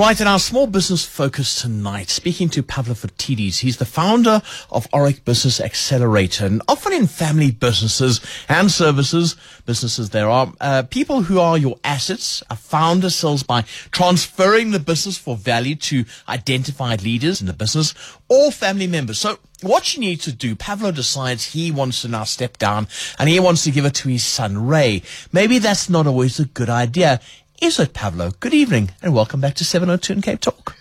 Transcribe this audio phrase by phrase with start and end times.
[0.00, 3.58] Right, in our small business focus tonight, speaking to Pavlo Phitidis.
[3.58, 6.46] He's the founder of Aurik Business Accelerator.
[6.46, 9.36] And often in family businesses and services,
[9.66, 12.42] businesses, there are uh, people who are your assets.
[12.48, 13.60] A founder sells by
[13.90, 17.92] transferring the business for value to identified leaders in the business
[18.30, 19.18] or family members.
[19.18, 22.88] So what you need to do, Pavlo decides he wants to now step down
[23.18, 25.02] and he wants to give it to his son Ray.
[25.32, 27.20] Maybe that's not always a good idea.
[27.60, 28.30] Is it, Pavlo?
[28.40, 30.76] Good evening and welcome back to 702 in Cape Talk.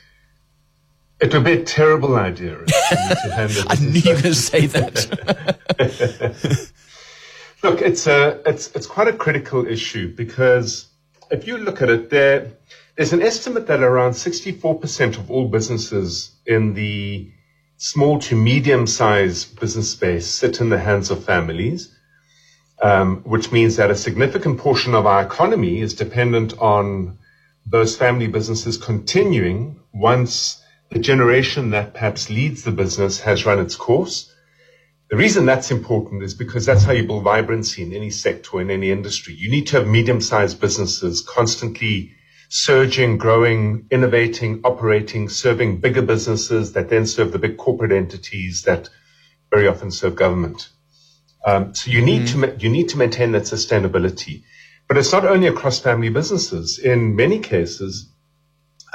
[1.20, 2.58] It would be a terrible idea.
[2.92, 5.58] I knew you were going to say that.
[7.64, 10.88] look, it's a it's it's quite a critical issue because
[11.30, 12.54] if you look at it, there
[12.96, 17.30] there's an estimate that around 64% of all businesses in the
[17.76, 21.94] small to medium sized business space sit in the hands of families
[22.82, 27.18] Um, which means that a significant portion of our economy is dependent on
[27.66, 33.76] those family businesses continuing once the generation that perhaps leads the business has run its
[33.76, 34.34] course.
[35.10, 38.72] The reason that's important is because that's how you build vibrancy in any sector, in
[38.72, 39.34] any industry.
[39.34, 42.14] You need to have medium sized businesses constantly
[42.50, 48.90] surging, growing, innovating, operating, serving bigger businesses that then serve the big corporate entities that
[49.52, 50.70] very often serve government.
[51.46, 52.58] Um, so you need mm.
[52.58, 54.44] to you need to maintain that sustainability,
[54.88, 56.80] but it's not only across family businesses.
[56.80, 58.10] In many cases,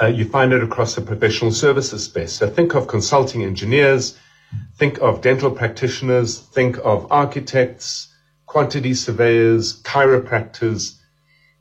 [0.01, 2.33] uh, you find it across the professional services space.
[2.33, 4.17] So think of consulting engineers,
[4.77, 8.13] think of dental practitioners, think of architects,
[8.45, 10.97] quantity surveyors, chiropractors.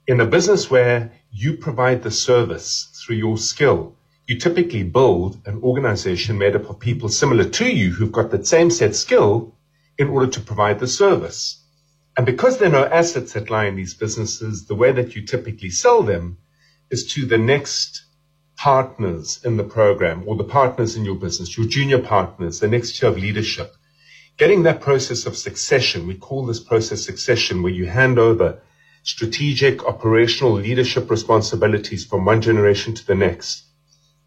[0.07, 3.97] In a business where you provide the service through your skill,
[4.27, 8.47] you typically build an organization made up of people similar to you who've got that
[8.47, 9.54] same set skill
[9.99, 11.63] in order to provide the service.
[12.17, 15.23] And because there are no assets that lie in these businesses, the way that you
[15.23, 16.39] typically sell them
[16.91, 18.05] is to the next
[18.57, 22.99] partners in the program or the partners in your business, your junior partners, the next
[22.99, 23.75] tier of leadership.
[24.37, 28.61] Getting that process of succession, we call this process succession, where you hand over
[29.03, 33.65] strategic, operational leadership responsibilities from one generation to the next,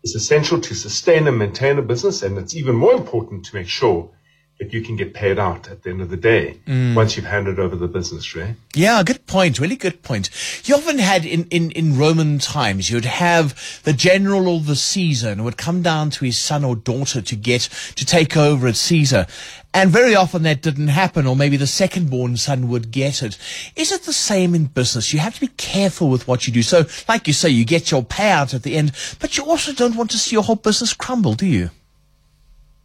[0.04, 2.22] is essential to sustain and maintain a business.
[2.22, 4.12] And it's even more important to make sure
[4.60, 6.96] that you can get paid out at the end of the day mm.
[6.96, 8.56] once you've handed over the business, right?
[8.74, 9.60] Yeah, good point.
[9.60, 10.32] Really good point.
[10.66, 15.30] You often had in, in, in Roman times, you'd have the general or the Caesar
[15.30, 18.68] and it would come down to his son or daughter to get to take over
[18.68, 19.28] at Caesar.
[19.76, 23.38] And very often that didn't happen, or maybe the second born son would get it.
[23.76, 25.14] Is it the same in business?
[25.14, 26.64] You have to be careful with what you do.
[26.64, 29.96] So, like you say, you get your payout at the end, but you also don't
[29.96, 31.70] want to see your whole business crumble, do you?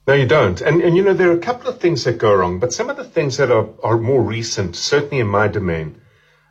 [0.04, 0.60] No, you don't.
[0.60, 2.90] And, and you know, there are a couple of things that go wrong, but some
[2.90, 6.00] of the things that are, are more recent, certainly in my domain,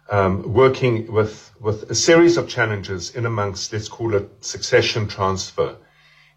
[0.09, 5.75] um, working with, with a series of challenges in amongst, let's call it succession transfer,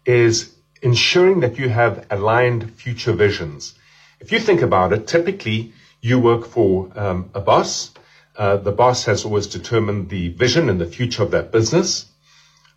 [0.05, 3.75] is ensuring that you have aligned future visions.
[4.19, 7.91] If you think about it, typically you work for um, a boss.
[8.35, 12.05] Uh, the boss has always determined the vision and the future of that business.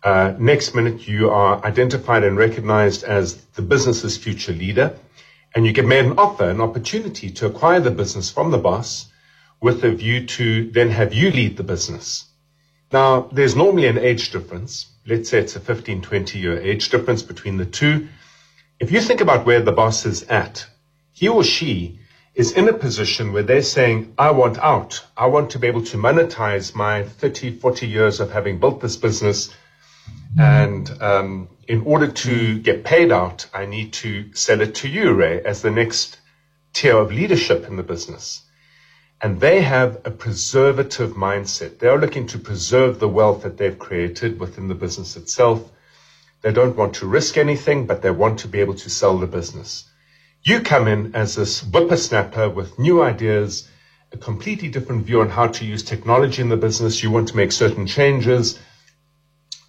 [0.01, 4.95] Uh, next minute, you are identified and recognized as the business's future leader,
[5.53, 9.11] and you get made an offer, an opportunity to acquire the business from the boss
[9.59, 12.25] with a view to then have you lead the business.
[12.93, 14.87] Now, there's normally an age difference.
[15.05, 18.07] Let's say it's a 15, 20 year age difference between the two.
[18.79, 20.65] If you think about where the boss is at,
[21.11, 21.99] he or she
[22.35, 25.05] is in a position where they're saying, I want out.
[25.17, 28.95] I want to be able to monetize my 30, 40 years of having built this
[28.95, 29.49] business
[30.37, 35.13] and um, in order to get paid out, I need to sell it to you,
[35.13, 36.19] Ray, as the next
[36.73, 38.43] tier of leadership in the business.
[39.21, 41.79] And they have a preservative mindset.
[41.79, 45.69] They are looking to preserve the wealth that they've created within the business itself.
[46.41, 49.27] They don't want to risk anything, but they want to be able to sell the
[49.27, 49.89] business.
[50.43, 53.67] You come in as this whippersnapper with new ideas,
[54.13, 57.03] a completely different view on how to use technology in the business.
[57.03, 58.57] You want to make certain changes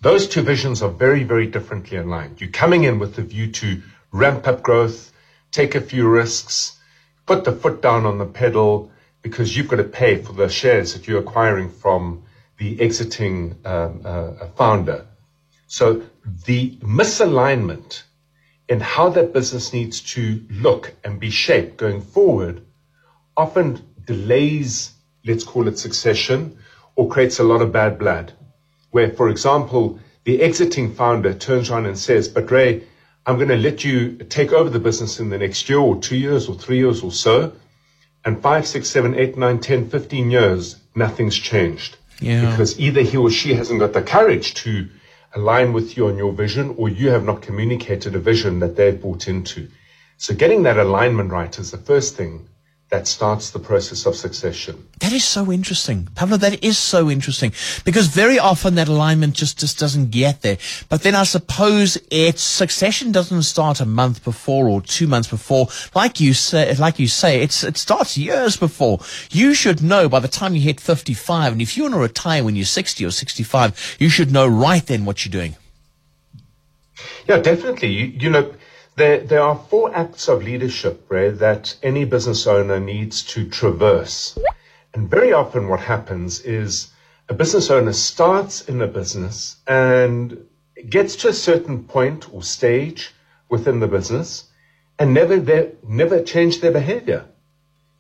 [0.00, 2.40] those two visions are very, very differently aligned.
[2.40, 3.82] You're coming in with the view to
[4.12, 5.12] ramp up growth,
[5.50, 6.78] take a few risks,
[7.26, 8.90] put the foot down on the pedal
[9.22, 12.22] because you've got to pay for the shares that you're acquiring from
[12.56, 15.06] the exiting um, uh, founder.
[15.66, 16.02] So
[16.46, 18.02] the misalignment
[18.68, 22.64] in how that business needs to look and be shaped going forward
[23.36, 24.92] often delays,
[25.24, 26.58] let's call it succession,
[26.96, 28.32] or creates a lot of bad blood
[28.90, 32.84] where, for example, the exiting founder turns around and says, but Ray,
[33.26, 36.16] I'm going to let you take over the business in the next year or two
[36.16, 37.52] years or three years or so.
[38.24, 41.96] And five, six, seven, eight, nine, ten, fifteen years, nothing's changed.
[42.20, 42.50] Yeah.
[42.50, 44.88] Because either he or she hasn't got the courage to
[45.34, 49.00] align with you on your vision or you have not communicated a vision that they've
[49.00, 49.68] bought into.
[50.18, 52.48] So getting that alignment right is the first thing
[52.90, 54.88] that starts the process of succession.
[54.98, 56.08] That is so interesting.
[56.16, 57.52] Pavlo, that is so interesting
[57.84, 60.58] because very often that alignment just, just doesn't get there.
[60.88, 65.68] But then I suppose its succession doesn't start a month before or two months before.
[65.94, 68.98] Like you say, like you say, it's, it starts years before.
[69.30, 72.42] You should know by the time you hit 55 and if you want to retire
[72.42, 75.54] when you're 60 or 65, you should know right then what you're doing.
[77.28, 77.88] Yeah, definitely.
[77.88, 78.52] You, you know,
[79.00, 84.38] there, there are four acts of leadership, that any business owner needs to traverse.
[84.92, 86.92] And very often what happens is
[87.28, 90.44] a business owner starts in a business and
[90.88, 93.14] gets to a certain point or stage
[93.48, 94.44] within the business
[94.98, 97.24] and never, they, never change their behavior.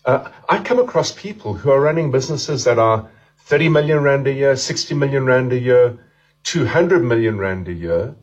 [0.04, 3.08] Uh, I come across people who are running businesses that are
[3.44, 5.98] 30 million rand a year, 60 million rand a year,
[6.42, 8.14] 200 million rand a year,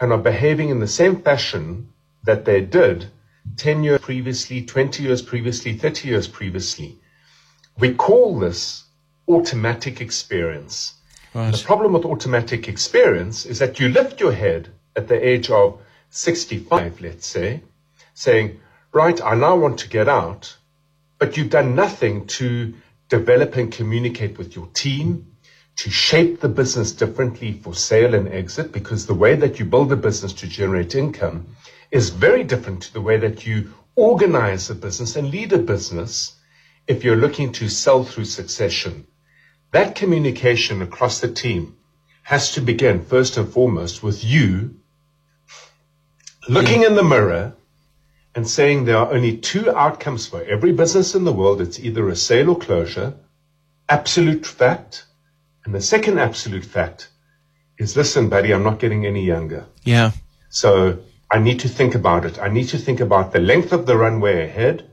[0.00, 1.90] and are behaving in the same fashion
[2.24, 3.06] that they did
[3.56, 6.98] 10 years previously, 20 years previously, 30 years previously.
[7.78, 8.84] We call this
[9.28, 10.94] automatic experience.
[11.34, 11.52] Right.
[11.52, 15.80] The problem with automatic experience is that you lift your head at the age of
[16.10, 17.62] 65, let's say,
[18.14, 18.60] saying,
[18.92, 20.56] right, I now want to get out,
[21.18, 22.74] but you've done nothing to
[23.08, 25.32] develop and communicate with your team,
[25.76, 29.90] to shape the business differently for sale and exit, because the way that you build
[29.92, 31.48] a business to generate income
[31.90, 36.36] is very different to the way that you organize a business and lead a business
[36.86, 39.06] if you're looking to sell through succession.
[39.72, 41.76] That communication across the team
[42.22, 44.76] has to begin first and foremost with you
[46.48, 47.54] looking in the mirror
[48.34, 51.60] and saying there are only two outcomes for every business in the world.
[51.60, 53.14] It's either a sale or closure,
[53.88, 55.06] absolute fact.
[55.64, 57.08] And the second absolute fact
[57.78, 59.66] is listen, buddy, I'm not getting any younger.
[59.84, 60.12] Yeah.
[60.50, 60.98] So
[61.34, 62.38] I need to think about it.
[62.38, 64.88] I need to think about the length of the runway ahead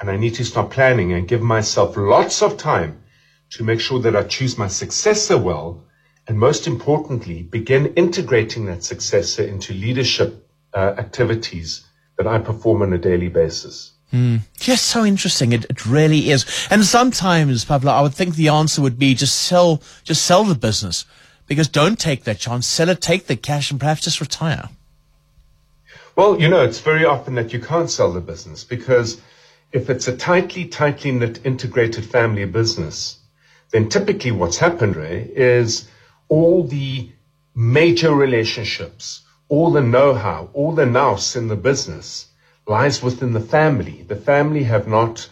[0.00, 3.04] and I need to start planning and give myself lots of time
[3.50, 5.84] to make sure that I choose my successor well.
[6.26, 11.86] And most importantly, begin integrating that successor into leadership uh, activities
[12.18, 13.92] that I perform on a daily basis.
[14.12, 14.40] Mm.
[14.58, 15.52] Just so interesting.
[15.52, 16.44] It, it really is.
[16.70, 20.56] And sometimes, Pavlo, I would think the answer would be just sell, just sell the
[20.56, 21.04] business
[21.46, 22.66] because don't take that chance.
[22.66, 24.70] Sell it, take the cash and perhaps just retire.
[26.16, 29.20] Well, you know, it's very often that you can't sell the business because
[29.72, 33.18] if it's a tightly, tightly knit, integrated family business,
[33.72, 35.88] then typically what's happened, Ray, is
[36.28, 37.10] all the
[37.52, 42.26] major relationships, all the know-how, all the nous in the business
[42.66, 44.04] lies within the family.
[44.06, 45.28] The family have not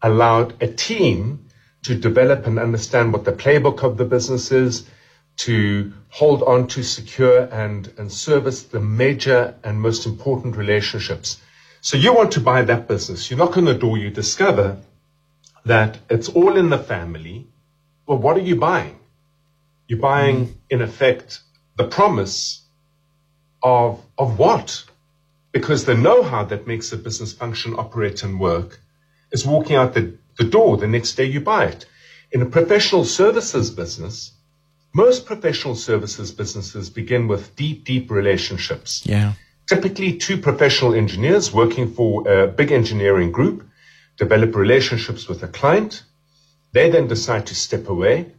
[0.00, 1.48] allowed a team
[1.82, 4.86] to develop and understand what the playbook of the business is,
[5.36, 11.40] to hold on to secure and, and service the major and most important relationships.
[11.80, 13.30] So you want to buy that business.
[13.30, 14.78] You knock on the door, you discover
[15.64, 17.46] that it's all in the family.
[18.06, 18.98] Well, what are you buying?
[19.88, 20.54] You're buying, mm.
[20.70, 21.40] in effect,
[21.76, 22.62] the promise
[23.62, 24.84] of, of what?
[25.52, 28.80] Because the know-how that makes a business function, operate, and work
[29.30, 31.86] is walking out the, the door the next day you buy it.
[32.32, 34.32] In a professional services business,
[34.94, 39.02] most professional services businesses begin with deep, deep relationships.
[39.04, 39.32] Yeah.
[39.68, 43.68] Typically, two professional engineers working for a big engineering group
[44.16, 46.04] develop relationships with a client.
[46.72, 48.32] They then decide to step away.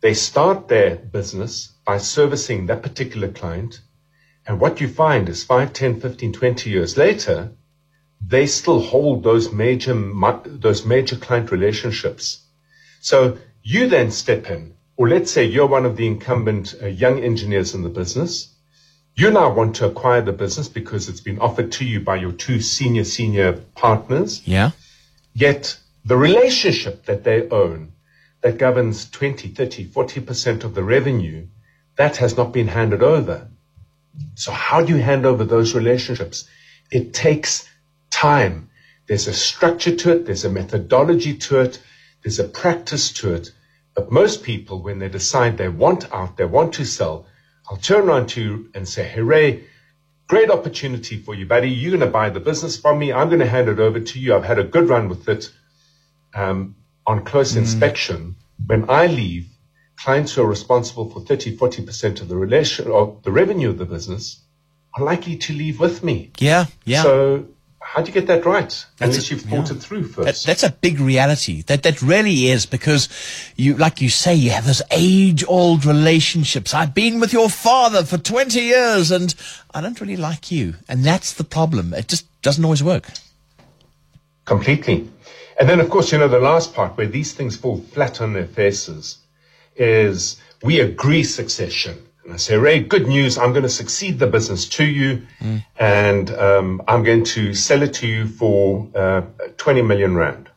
[0.00, 3.80] They start their business by servicing that particular client.
[4.46, 7.52] And what you find is 5, 10, 15, 20 years later,
[8.20, 9.94] they still hold those major,
[10.44, 12.42] those major client relationships.
[13.00, 17.22] So you then step in or let's say you're one of the incumbent uh, young
[17.22, 18.54] engineers in the business.
[19.16, 22.32] You now want to acquire the business because it's been offered to you by your
[22.32, 24.42] two senior, senior partners.
[24.44, 24.72] Yeah.
[25.34, 27.92] Yet the relationship that they own
[28.40, 31.46] that governs 20, 30, 40% of the revenue,
[31.96, 33.48] that has not been handed over.
[34.34, 36.46] So how do you hand over those relationships?
[36.90, 37.68] It takes
[38.10, 38.68] time.
[39.06, 40.26] There's a structure to it.
[40.26, 41.80] There's a methodology to it.
[42.22, 43.50] There's a practice to it.
[43.94, 47.26] But most people, when they decide they want out, they want to sell,
[47.70, 49.64] I'll turn around to you and say, hey, Ray,
[50.28, 51.70] great opportunity for you, buddy.
[51.70, 53.12] You're going to buy the business from me.
[53.12, 54.34] I'm going to hand it over to you.
[54.34, 55.50] I've had a good run with it.
[56.34, 57.58] Um, on close mm.
[57.58, 58.36] inspection,
[58.66, 59.46] when I leave,
[59.96, 63.84] clients who are responsible for 30, 40% of the relation of the revenue of the
[63.84, 64.40] business
[64.96, 66.32] are likely to leave with me.
[66.38, 67.02] Yeah, yeah.
[67.02, 67.46] So
[67.94, 69.76] how do you get that right unless you've thought yeah.
[69.76, 70.26] it through first?
[70.26, 71.62] That, that's a big reality.
[71.62, 73.08] That that really is because
[73.54, 76.74] you, like you say, you have those age-old relationships.
[76.74, 79.32] I've been with your father for twenty years, and
[79.72, 81.94] I don't really like you, and that's the problem.
[81.94, 83.10] It just doesn't always work.
[84.44, 85.08] Completely.
[85.60, 88.32] And then, of course, you know, the last part where these things fall flat on
[88.32, 89.18] their faces
[89.76, 92.03] is we agree succession.
[92.24, 93.36] And I say, Ray, good news.
[93.36, 95.64] I'm going to succeed the business to you mm.
[95.78, 99.22] and um, I'm going to sell it to you for uh,
[99.58, 100.48] 20 million rand.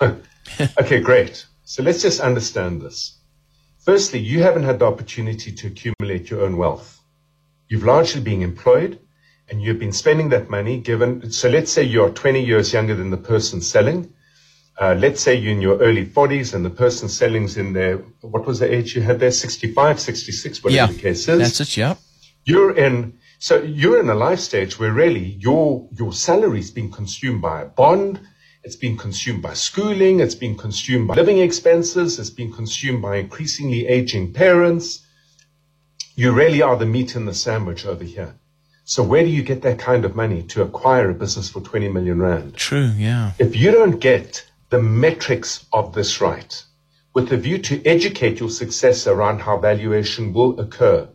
[0.00, 1.46] okay, great.
[1.64, 3.18] So let's just understand this.
[3.78, 7.00] Firstly, you haven't had the opportunity to accumulate your own wealth.
[7.68, 9.00] You've largely been employed
[9.48, 11.30] and you've been spending that money given.
[11.32, 14.12] So let's say you're 20 years younger than the person selling.
[14.80, 18.46] Uh, let's say you're in your early 40s and the person selling's in their, what
[18.46, 19.32] was the age you had there?
[19.32, 21.38] 65, 66, whatever yeah, the case is.
[21.38, 21.96] That's it, yeah.
[22.44, 27.42] You're in, so you're in a life stage where really your, your salary's being consumed
[27.42, 28.20] by a bond.
[28.62, 30.20] It's being consumed by schooling.
[30.20, 32.18] It's being consumed by living expenses.
[32.20, 35.04] It's being consumed by increasingly aging parents.
[36.14, 38.36] You really are the meat in the sandwich over here.
[38.84, 41.88] So where do you get that kind of money to acquire a business for 20
[41.88, 42.56] million rand?
[42.56, 43.32] True, yeah.
[43.38, 46.62] If you don't get the metrics of this right,
[47.14, 51.08] with a view to educate your successor around how valuation will occur,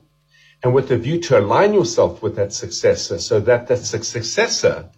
[0.63, 4.89] and with a view to align yourself with that successor so that that successor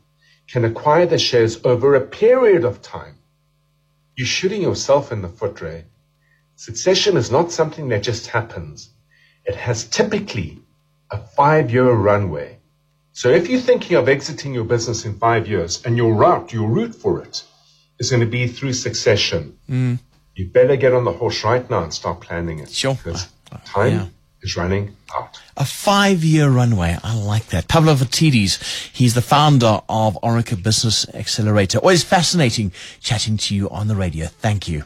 [0.47, 3.17] can acquire the shares over a period of time.
[4.15, 5.83] You're shooting yourself in the foot, Ray.
[6.55, 8.89] Succession is not something that just happens.
[9.43, 10.59] It has typically
[11.11, 12.59] a five year runway.
[13.11, 16.69] So if you're thinking of exiting your business in five years and your route, your
[16.69, 17.43] route for it
[17.99, 19.57] is going to be through succession.
[19.69, 19.99] Mm.
[20.35, 22.69] You better get on the horse right now and start planning it.
[22.69, 22.95] Sure.
[22.95, 23.29] Because
[23.65, 24.07] time yeah.
[24.41, 25.39] is running out.
[25.55, 26.97] A five-year runway.
[27.03, 27.67] I like that.
[27.69, 28.61] Pavlo Phitidis,
[28.93, 31.77] he's the founder of Aurik Business Accelerator.
[31.77, 34.27] Always fascinating chatting to you on the radio.
[34.27, 34.83] Thank you.